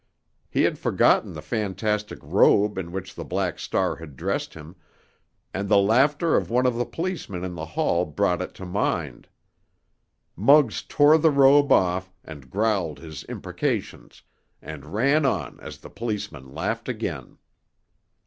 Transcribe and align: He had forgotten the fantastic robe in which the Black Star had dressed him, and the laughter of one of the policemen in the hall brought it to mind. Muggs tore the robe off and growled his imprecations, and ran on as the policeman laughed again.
He 0.49 0.63
had 0.63 0.79
forgotten 0.79 1.33
the 1.35 1.43
fantastic 1.43 2.17
robe 2.23 2.79
in 2.79 2.91
which 2.91 3.13
the 3.13 3.23
Black 3.23 3.59
Star 3.59 3.97
had 3.97 4.15
dressed 4.15 4.55
him, 4.55 4.75
and 5.53 5.69
the 5.69 5.77
laughter 5.77 6.35
of 6.35 6.49
one 6.49 6.65
of 6.65 6.73
the 6.73 6.87
policemen 6.87 7.43
in 7.43 7.53
the 7.53 7.67
hall 7.77 8.05
brought 8.07 8.41
it 8.41 8.55
to 8.55 8.65
mind. 8.65 9.27
Muggs 10.35 10.81
tore 10.81 11.19
the 11.19 11.29
robe 11.29 11.71
off 11.71 12.11
and 12.25 12.49
growled 12.49 12.97
his 12.97 13.25
imprecations, 13.29 14.23
and 14.59 14.91
ran 14.91 15.23
on 15.23 15.59
as 15.59 15.77
the 15.77 15.89
policeman 15.91 16.51
laughed 16.51 16.89
again. 16.89 17.37